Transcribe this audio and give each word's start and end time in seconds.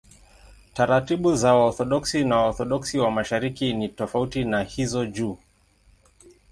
Taratibu 0.73 1.35
za 1.35 1.53
Waorthodoksi 1.55 2.25
na 2.25 2.37
Waorthodoksi 2.37 2.99
wa 2.99 3.11
Mashariki 3.11 3.73
ni 3.73 3.89
tofauti 3.89 4.45
na 4.45 4.63
hizo 4.63 5.05
juu. 5.05 5.37